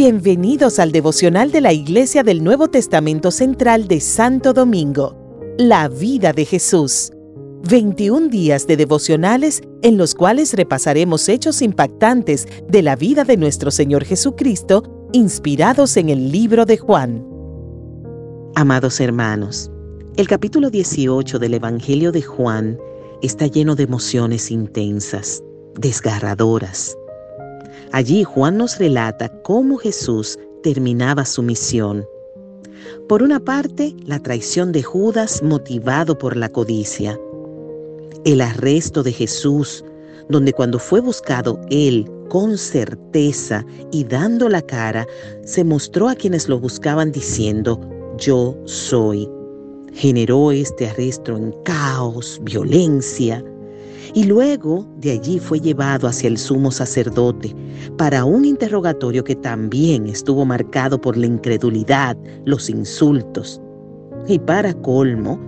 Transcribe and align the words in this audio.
Bienvenidos 0.00 0.78
al 0.78 0.92
devocional 0.92 1.50
de 1.50 1.60
la 1.60 1.72
Iglesia 1.72 2.22
del 2.22 2.44
Nuevo 2.44 2.68
Testamento 2.68 3.32
Central 3.32 3.88
de 3.88 3.98
Santo 3.98 4.52
Domingo, 4.52 5.16
la 5.58 5.88
vida 5.88 6.32
de 6.32 6.44
Jesús. 6.44 7.10
21 7.68 8.28
días 8.28 8.68
de 8.68 8.76
devocionales 8.76 9.60
en 9.82 9.96
los 9.96 10.14
cuales 10.14 10.54
repasaremos 10.54 11.28
hechos 11.28 11.62
impactantes 11.62 12.46
de 12.68 12.82
la 12.82 12.94
vida 12.94 13.24
de 13.24 13.36
nuestro 13.36 13.72
Señor 13.72 14.04
Jesucristo, 14.04 15.08
inspirados 15.12 15.96
en 15.96 16.10
el 16.10 16.30
libro 16.30 16.64
de 16.64 16.76
Juan. 16.76 17.26
Amados 18.54 19.00
hermanos, 19.00 19.68
el 20.16 20.28
capítulo 20.28 20.70
18 20.70 21.40
del 21.40 21.54
Evangelio 21.54 22.12
de 22.12 22.22
Juan 22.22 22.78
está 23.20 23.48
lleno 23.48 23.74
de 23.74 23.82
emociones 23.82 24.52
intensas, 24.52 25.42
desgarradoras 25.74 26.96
Allí 27.92 28.24
Juan 28.24 28.58
nos 28.58 28.78
relata 28.78 29.30
cómo 29.42 29.76
Jesús 29.76 30.38
terminaba 30.62 31.24
su 31.24 31.42
misión. 31.42 32.06
Por 33.08 33.22
una 33.22 33.40
parte, 33.40 33.94
la 34.04 34.18
traición 34.18 34.72
de 34.72 34.82
Judas 34.82 35.42
motivado 35.42 36.18
por 36.18 36.36
la 36.36 36.50
codicia. 36.50 37.18
El 38.24 38.40
arresto 38.40 39.02
de 39.02 39.12
Jesús, 39.12 39.84
donde 40.28 40.52
cuando 40.52 40.78
fue 40.78 41.00
buscado 41.00 41.60
él 41.70 42.10
con 42.28 42.58
certeza 42.58 43.64
y 43.90 44.04
dando 44.04 44.50
la 44.50 44.60
cara, 44.60 45.06
se 45.44 45.64
mostró 45.64 46.08
a 46.08 46.14
quienes 46.14 46.48
lo 46.48 46.60
buscaban 46.60 47.10
diciendo, 47.10 47.80
yo 48.18 48.54
soy. 48.64 49.28
Generó 49.94 50.52
este 50.52 50.88
arresto 50.88 51.36
en 51.36 51.52
caos, 51.64 52.38
violencia, 52.42 53.42
y 54.14 54.24
luego 54.24 54.86
de 54.98 55.12
allí 55.12 55.38
fue 55.38 55.60
llevado 55.60 56.08
hacia 56.08 56.28
el 56.28 56.38
sumo 56.38 56.70
sacerdote 56.70 57.54
para 57.96 58.24
un 58.24 58.44
interrogatorio 58.44 59.24
que 59.24 59.36
también 59.36 60.06
estuvo 60.06 60.44
marcado 60.44 61.00
por 61.00 61.16
la 61.16 61.26
incredulidad, 61.26 62.16
los 62.44 62.68
insultos. 62.70 63.60
Y 64.26 64.38
para 64.38 64.74
colmo, 64.74 65.38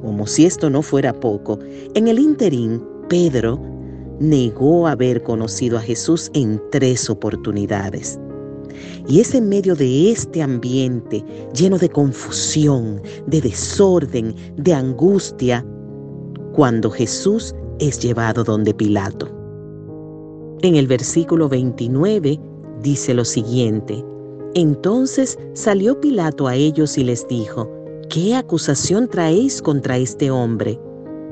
como 0.00 0.26
si 0.26 0.46
esto 0.46 0.70
no 0.70 0.82
fuera 0.82 1.12
poco, 1.12 1.58
en 1.94 2.08
el 2.08 2.18
interín, 2.18 2.82
Pedro 3.08 3.60
negó 4.20 4.86
haber 4.86 5.22
conocido 5.22 5.78
a 5.78 5.82
Jesús 5.82 6.30
en 6.34 6.60
tres 6.70 7.08
oportunidades. 7.08 8.18
Y 9.08 9.20
es 9.20 9.34
en 9.34 9.48
medio 9.48 9.74
de 9.74 10.10
este 10.10 10.42
ambiente 10.42 11.24
lleno 11.54 11.78
de 11.78 11.88
confusión, 11.88 13.00
de 13.26 13.40
desorden, 13.40 14.34
de 14.56 14.74
angustia, 14.74 15.64
cuando 16.52 16.90
Jesús 16.90 17.54
es 17.78 17.98
llevado 18.00 18.44
donde 18.44 18.74
Pilato. 18.74 19.28
En 20.62 20.74
el 20.74 20.86
versículo 20.86 21.48
29 21.48 22.38
dice 22.82 23.14
lo 23.14 23.24
siguiente, 23.24 24.04
entonces 24.54 25.38
salió 25.52 26.00
Pilato 26.00 26.48
a 26.48 26.54
ellos 26.54 26.98
y 26.98 27.04
les 27.04 27.26
dijo, 27.28 27.70
¿qué 28.08 28.34
acusación 28.34 29.08
traéis 29.08 29.62
contra 29.62 29.98
este 29.98 30.30
hombre? 30.30 30.80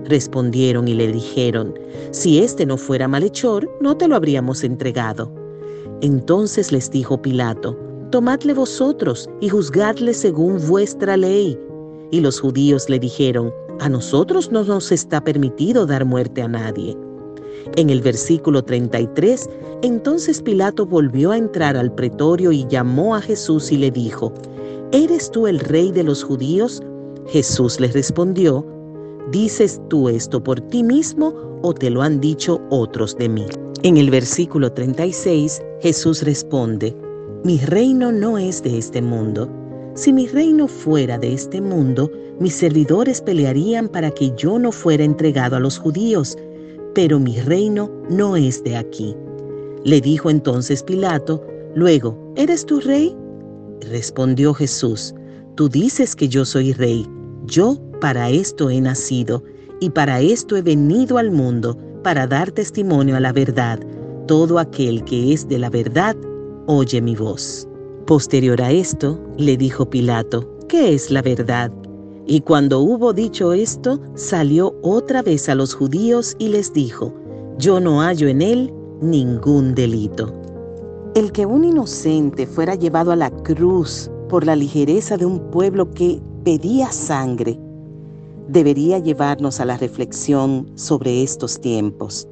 Respondieron 0.05 0.87
y 0.87 0.95
le 0.95 1.11
dijeron, 1.11 1.75
si 2.13 2.39
éste 2.39 2.67
no 2.67 2.77
fuera 2.77 3.09
malhechor, 3.09 3.69
no 3.81 3.97
te 3.97 4.07
lo 4.07 4.15
habríamos 4.15 4.63
entregado. 4.63 5.33
Entonces 6.03 6.71
les 6.71 6.91
dijo 6.91 7.21
Pilato, 7.21 7.77
tomadle 8.13 8.55
vosotros 8.55 9.29
y 9.41 9.49
juzgadle 9.49 10.15
según 10.15 10.65
vuestra 10.69 11.17
ley. 11.17 11.59
Y 12.13 12.21
los 12.21 12.41
judíos 12.41 12.89
le 12.89 13.01
dijeron, 13.01 13.53
a 13.81 13.89
nosotros 13.89 14.51
no 14.51 14.65
nos 14.65 14.93
está 14.93 15.23
permitido 15.23 15.87
dar 15.87 16.05
muerte 16.05 16.43
a 16.43 16.49
nadie. 16.49 16.97
En 17.77 17.91
el 17.91 18.01
versículo 18.01 18.63
33, 18.63 19.49
entonces 19.83 20.41
Pilato 20.43 20.87
volvió 20.87 21.33
a 21.33 21.37
entrar 21.37 21.77
al 21.77 21.93
pretorio 21.93 22.53
y 22.53 22.67
llamó 22.69 23.15
a 23.15 23.21
Jesús 23.21 23.73
y 23.73 23.77
le 23.77 23.91
dijo, 23.91 24.33
¿Eres 24.93 25.31
tú 25.31 25.47
el 25.47 25.59
rey 25.59 25.91
de 25.91 26.05
los 26.05 26.23
judíos? 26.23 26.83
Jesús 27.27 27.81
le 27.81 27.89
respondió, 27.89 28.65
¿dices 29.33 29.81
tú 29.89 30.09
esto 30.09 30.43
por 30.43 30.61
ti 30.61 30.83
mismo 30.83 31.35
o 31.63 31.75
te 31.75 31.91
lo 31.91 32.03
han 32.03 32.21
dicho 32.21 32.61
otros 32.71 33.17
de 33.17 33.29
mí? 33.29 33.47
En 33.83 33.97
el 33.97 34.11
versículo 34.11 34.73
36, 34.73 35.61
Jesús 35.81 36.23
responde, 36.23 36.97
Mi 37.45 37.59
reino 37.59 38.13
no 38.13 38.39
es 38.39 38.63
de 38.63 38.79
este 38.79 39.03
mundo. 39.03 39.49
Si 39.97 40.13
mi 40.13 40.27
reino 40.27 40.69
fuera 40.69 41.17
de 41.17 41.33
este 41.33 41.59
mundo, 41.59 42.13
mis 42.39 42.55
servidores 42.55 43.23
pelearían 43.23 43.89
para 43.89 44.11
que 44.11 44.31
yo 44.37 44.59
no 44.59 44.71
fuera 44.71 45.03
entregado 45.03 45.57
a 45.57 45.61
los 45.61 45.79
judíos, 45.79 46.37
pero 46.95 47.19
mi 47.19 47.41
reino 47.41 47.91
no 48.11 48.37
es 48.37 48.63
de 48.63 48.77
aquí. 48.77 49.17
Le 49.85 50.03
dijo 50.03 50.29
entonces 50.29 50.83
Pilato, 50.83 51.43
luego, 51.75 52.35
¿eres 52.37 52.67
tu 52.67 52.79
rey? 52.81 53.17
Respondió 53.91 54.53
Jesús, 54.53 55.15
tú 55.55 55.71
dices 55.71 56.15
que 56.15 56.29
yo 56.29 56.45
soy 56.45 56.75
rey, 56.75 57.07
yo 57.47 57.79
para 57.99 58.29
esto 58.29 58.69
he 58.69 58.79
nacido 58.83 59.43
y 59.81 59.89
para 59.89 60.21
esto 60.21 60.59
he 60.59 60.63
venido 60.63 61.17
al 61.17 61.31
mundo, 61.31 61.75
para 62.03 62.27
dar 62.27 62.53
testimonio 62.53 63.17
a 63.17 63.21
la 63.21 63.33
verdad. 63.33 63.81
Todo 64.29 64.59
aquel 64.59 65.05
que 65.05 65.33
es 65.33 65.49
de 65.49 65.59
la 65.59 65.71
verdad, 65.71 66.15
oye 66.67 67.01
mi 67.01 67.17
voz. 67.17 67.67
Posterior 68.07 68.63
a 68.63 68.71
esto, 68.71 69.19
le 69.37 69.57
dijo 69.57 69.91
Pilato, 69.91 70.49
¿qué 70.69 70.95
es 70.95 71.11
la 71.11 71.23
verdad? 71.23 71.73
Y 72.25 72.41
cuando 72.41 72.79
hubo 72.79 73.13
dicho 73.13 73.53
esto, 73.53 73.99
salió 74.15 74.77
otra 74.83 75.23
vez 75.23 75.49
a 75.49 75.57
los 75.57 75.75
judíos 75.75 76.37
y 76.39 76.51
les 76.51 76.73
dijo, 76.73 77.13
yo 77.59 77.81
no 77.81 78.01
hallo 78.03 78.29
en 78.29 78.43
él 78.43 78.73
ningún 79.01 79.75
delito. 79.75 80.33
El 81.17 81.33
que 81.33 81.47
un 81.47 81.65
inocente 81.65 82.47
fuera 82.47 82.77
llevado 82.77 83.11
a 83.11 83.17
la 83.17 83.31
cruz 83.31 84.09
por 84.29 84.47
la 84.47 84.55
ligereza 84.55 85.17
de 85.17 85.27
un 85.27 85.41
pueblo 85.51 85.91
que 85.91 86.21
pedía 86.45 86.93
sangre, 86.93 87.59
debería 88.47 89.01
llevarnos 89.01 89.59
a 89.59 89.65
la 89.65 89.79
reflexión 89.79 90.71
sobre 90.77 91.25
estos 91.25 91.61
tiempos. 91.61 92.29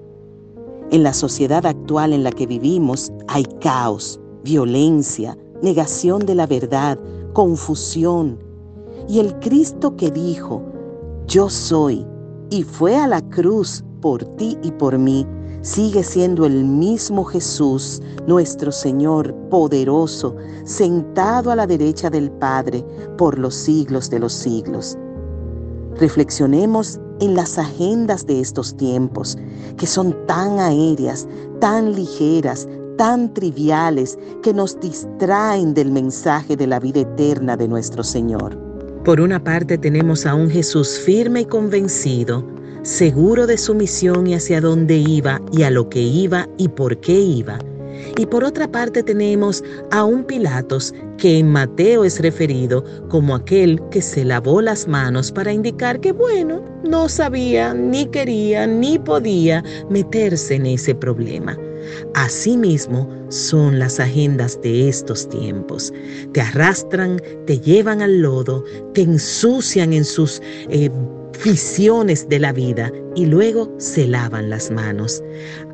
En 0.93 1.03
la 1.03 1.13
sociedad 1.13 1.67
actual 1.67 2.13
en 2.13 2.23
la 2.23 2.31
que 2.31 2.47
vivimos 2.47 3.11
hay 3.27 3.43
caos, 3.61 4.21
violencia, 4.45 5.37
negación 5.65 6.25
de 6.27 6.35
la 6.35 6.47
verdad, 6.47 6.99
confusión. 7.33 8.39
Y 9.09 9.19
el 9.19 9.39
Cristo 9.41 9.97
que 9.97 10.11
dijo, 10.11 10.63
yo 11.27 11.49
soy, 11.51 12.07
y 12.51 12.63
fue 12.63 12.97
a 12.97 13.09
la 13.09 13.21
cruz 13.31 13.83
por 14.01 14.25
ti 14.37 14.57
y 14.63 14.71
por 14.71 14.99
mí, 14.99 15.27
sigue 15.63 16.05
siendo 16.05 16.45
el 16.45 16.65
mismo 16.65 17.25
Jesús, 17.25 18.03
nuestro 18.27 18.71
Señor 18.71 19.35
poderoso, 19.51 20.37
sentado 20.65 21.51
a 21.51 21.57
la 21.57 21.67
derecha 21.67 22.11
del 22.11 22.31
Padre 22.31 22.85
por 23.17 23.39
los 23.39 23.55
siglos 23.55 24.11
de 24.11 24.19
los 24.19 24.33
siglos. 24.33 24.99
Reflexionemos 25.97 27.01
en 27.21 27.35
las 27.35 27.59
agendas 27.59 28.27
de 28.27 28.41
estos 28.41 28.77
tiempos, 28.77 29.39
que 29.79 29.87
son 29.87 30.15
tan 30.27 30.59
aéreas, 30.59 31.27
tan 31.61 31.95
ligeras, 31.95 32.69
tan 32.97 33.33
triviales 33.35 34.19
que 34.43 34.53
nos 34.53 34.79
distraen 34.81 35.75
del 35.75 35.91
mensaje 35.91 36.57
de 36.57 36.67
la 36.67 36.81
vida 36.81 37.01
eterna 37.01 37.57
de 37.57 37.69
nuestro 37.69 38.05
Señor. 38.05 38.57
Por 39.05 39.21
una 39.21 39.43
parte 39.43 39.77
tenemos 39.77 40.25
a 40.25 40.35
un 40.35 40.49
Jesús 40.49 40.99
firme 40.99 41.43
y 41.43 41.45
convencido, 41.45 42.45
seguro 42.83 43.47
de 43.47 43.59
su 43.59 43.75
misión 43.75 44.27
y 44.27 44.35
hacia 44.35 44.61
dónde 44.61 44.97
iba 44.97 45.41
y 45.53 45.63
a 45.63 45.71
lo 45.71 45.89
que 45.89 46.01
iba 46.01 46.49
y 46.57 46.69
por 46.69 46.99
qué 47.01 47.21
iba. 47.21 47.59
Y 48.17 48.27
por 48.27 48.45
otra 48.45 48.71
parte 48.71 49.03
tenemos 49.03 49.63
a 49.91 50.05
un 50.05 50.25
Pilatos 50.25 50.95
que 51.19 51.39
en 51.39 51.49
Mateo 51.49 52.05
es 52.05 52.21
referido 52.21 52.85
como 53.09 53.35
aquel 53.35 53.81
que 53.91 54.03
se 54.03 54.25
lavó 54.25 54.61
las 54.61 54.89
manos 54.89 55.31
para 55.33 55.53
indicar 55.53 56.01
que, 56.01 56.13
bueno, 56.13 56.63
no 56.85 57.09
sabía, 57.09 57.75
ni 57.75 58.07
quería, 58.07 58.67
ni 58.67 58.99
podía 58.99 59.63
meterse 59.89 60.57
en 60.57 60.67
ese 60.67 60.95
problema. 60.95 61.57
Asimismo 62.15 63.09
son 63.29 63.79
las 63.79 64.01
agendas 64.01 64.61
de 64.63 64.89
estos 64.89 65.29
tiempos. 65.29 65.93
Te 66.33 66.41
arrastran, 66.41 67.21
te 67.47 67.59
llevan 67.59 68.03
al 68.03 68.21
lodo, 68.21 68.65
te 68.95 69.03
ensucian 69.03 69.93
en 69.93 70.05
sus 70.05 70.41
eh, 70.69 70.91
visiones 71.45 72.29
de 72.29 72.39
la 72.39 72.53
vida 72.53 72.93
y 73.15 73.27
luego 73.27 73.73
se 73.79 74.07
lavan 74.07 74.51
las 74.51 74.71
manos. 74.71 75.23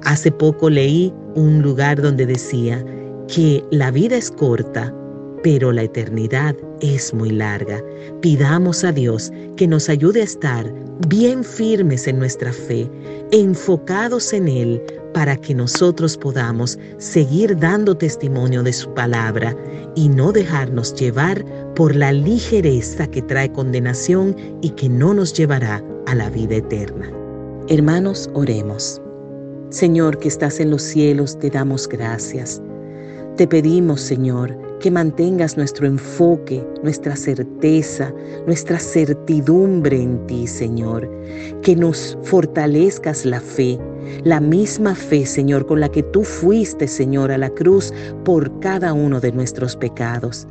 Hace 0.02 0.30
poco 0.30 0.70
leí 0.70 1.12
un 1.34 1.62
lugar 1.62 2.00
donde 2.00 2.26
decía 2.26 2.84
que 3.28 3.62
la 3.70 3.90
vida 3.90 4.16
es 4.16 4.30
corta, 4.30 4.94
pero 5.42 5.72
la 5.72 5.84
eternidad 5.84 6.56
es 6.80 7.14
muy 7.14 7.30
larga. 7.30 7.82
Pidamos 8.20 8.84
a 8.84 8.92
Dios 8.92 9.30
que 9.56 9.66
nos 9.66 9.88
ayude 9.88 10.20
a 10.20 10.24
estar 10.24 10.72
bien 11.08 11.44
firmes 11.44 12.06
en 12.06 12.18
nuestra 12.18 12.52
fe, 12.52 12.90
enfocados 13.30 14.32
en 14.32 14.48
Él, 14.48 14.82
para 15.12 15.36
que 15.36 15.54
nosotros 15.54 16.16
podamos 16.16 16.78
seguir 16.98 17.58
dando 17.58 17.96
testimonio 17.96 18.62
de 18.62 18.72
su 18.72 18.92
palabra 18.94 19.56
y 19.94 20.08
no 20.08 20.32
dejarnos 20.32 20.94
llevar 20.94 21.44
por 21.74 21.94
la 21.94 22.12
ligereza 22.12 23.06
que 23.06 23.22
trae 23.22 23.50
condenación 23.52 24.36
y 24.62 24.70
que 24.70 24.88
no 24.88 25.14
nos 25.14 25.32
llevará 25.32 25.82
a 26.06 26.14
la 26.14 26.30
vida 26.30 26.56
eterna. 26.56 27.10
Hermanos, 27.68 28.30
oremos. 28.34 29.00
Señor 29.70 30.18
que 30.18 30.28
estás 30.28 30.58
en 30.60 30.70
los 30.70 30.82
cielos, 30.82 31.38
te 31.38 31.50
damos 31.50 31.88
gracias. 31.88 32.60
Te 33.36 33.46
pedimos, 33.46 34.00
Señor, 34.00 34.56
que 34.80 34.90
mantengas 34.90 35.56
nuestro 35.56 35.86
enfoque, 35.86 36.62
nuestra 36.82 37.16
certeza, 37.16 38.12
nuestra 38.46 38.78
certidumbre 38.78 40.02
en 40.02 40.26
ti, 40.26 40.46
Señor. 40.46 41.10
Que 41.62 41.76
nos 41.76 42.18
fortalezcas 42.22 43.24
la 43.24 43.40
fe, 43.40 43.78
la 44.24 44.40
misma 44.40 44.94
fe, 44.94 45.24
Señor, 45.24 45.66
con 45.66 45.80
la 45.80 45.88
que 45.88 46.02
tú 46.02 46.24
fuiste, 46.24 46.88
Señor, 46.88 47.30
a 47.30 47.38
la 47.38 47.50
cruz 47.50 47.94
por 48.24 48.60
cada 48.60 48.92
uno 48.92 49.20
de 49.20 49.32
nuestros 49.32 49.76
pecados. 49.76 50.46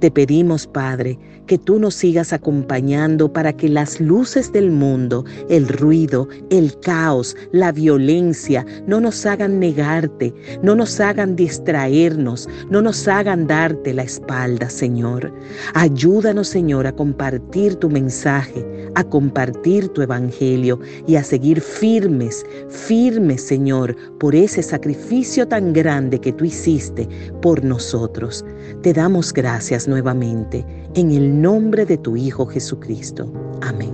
Te 0.00 0.10
pedimos, 0.10 0.66
Padre, 0.66 1.18
que 1.46 1.58
tú 1.58 1.78
nos 1.78 1.94
sigas 1.94 2.32
acompañando 2.32 3.30
para 3.30 3.52
que 3.52 3.68
las 3.68 4.00
luces 4.00 4.50
del 4.50 4.70
mundo, 4.70 5.26
el 5.50 5.68
ruido, 5.68 6.26
el 6.48 6.78
caos, 6.80 7.36
la 7.52 7.70
violencia, 7.70 8.64
no 8.86 9.00
nos 9.00 9.26
hagan 9.26 9.60
negarte, 9.60 10.32
no 10.62 10.74
nos 10.74 11.00
hagan 11.00 11.36
distraernos, 11.36 12.48
no 12.70 12.80
nos 12.80 13.06
hagan 13.08 13.46
darte 13.46 13.92
la 13.92 14.04
espalda, 14.04 14.70
Señor. 14.70 15.34
Ayúdanos, 15.74 16.48
Señor, 16.48 16.86
a 16.86 16.92
compartir 16.92 17.74
tu 17.74 17.90
mensaje, 17.90 18.64
a 18.94 19.04
compartir 19.04 19.88
tu 19.88 20.00
evangelio 20.00 20.80
y 21.06 21.16
a 21.16 21.24
seguir 21.24 21.60
firmes, 21.60 22.46
firmes, 22.68 23.42
Señor, 23.42 23.94
por 24.18 24.34
ese 24.34 24.62
sacrificio 24.62 25.46
tan 25.46 25.74
grande 25.74 26.20
que 26.20 26.32
tú 26.32 26.46
hiciste 26.46 27.06
por 27.42 27.62
nosotros. 27.62 28.46
Te 28.82 28.94
damos 28.94 29.32
gracias 29.34 29.88
nuevamente 29.90 30.64
en 30.94 31.10
el 31.10 31.42
nombre 31.42 31.84
de 31.84 31.98
tu 31.98 32.16
Hijo 32.16 32.46
Jesucristo. 32.46 33.30
Amén. 33.60 33.90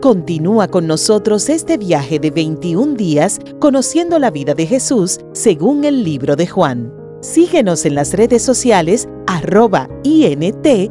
Continúa 0.00 0.66
con 0.68 0.86
nosotros 0.86 1.48
este 1.48 1.76
viaje 1.76 2.18
de 2.18 2.30
21 2.30 2.94
días 2.94 3.38
conociendo 3.60 4.18
la 4.18 4.30
vida 4.30 4.54
de 4.54 4.66
Jesús 4.66 5.20
según 5.32 5.84
el 5.84 6.02
libro 6.02 6.34
de 6.34 6.46
Juan. 6.46 6.92
Síguenos 7.20 7.84
en 7.84 7.94
las 7.94 8.12
redes 8.14 8.42
sociales 8.42 9.08
arroba 9.26 9.88
INTCRD. 10.02 10.88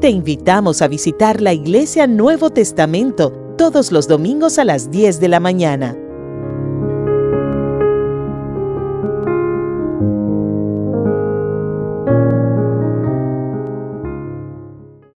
Te 0.00 0.10
invitamos 0.10 0.82
a 0.82 0.88
visitar 0.88 1.40
la 1.40 1.52
Iglesia 1.52 2.06
Nuevo 2.08 2.50
Testamento 2.50 3.32
todos 3.56 3.92
los 3.92 4.08
domingos 4.08 4.58
a 4.58 4.64
las 4.64 4.90
10 4.90 5.20
de 5.20 5.28
la 5.28 5.38
mañana 5.38 5.96